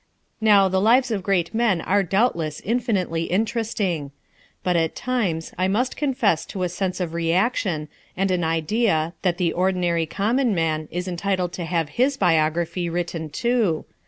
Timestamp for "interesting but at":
3.25-4.95